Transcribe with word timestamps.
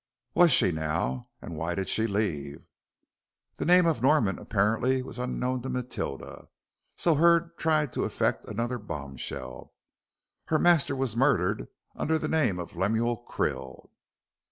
"Was 0.33 0.51
she, 0.51 0.71
now? 0.71 1.29
And 1.43 1.55
why 1.55 1.75
did 1.75 1.87
she 1.87 2.07
leave?" 2.07 2.65
The 3.57 3.65
name 3.67 3.85
of 3.85 4.01
Norman 4.01 4.39
apparently 4.39 5.03
was 5.03 5.19
unknown 5.19 5.61
to 5.61 5.69
Matilda, 5.69 6.47
so 6.97 7.13
Hurd 7.13 7.55
tried 7.59 7.93
the 7.93 8.01
effect 8.01 8.45
of 8.45 8.49
another 8.49 8.79
bombshell. 8.79 9.75
"Her 10.45 10.57
master 10.57 10.95
was 10.95 11.15
murdered 11.15 11.67
under 11.95 12.17
the 12.17 12.27
name 12.27 12.57
of 12.57 12.75
Lemuel 12.75 13.23
Krill." 13.27 13.91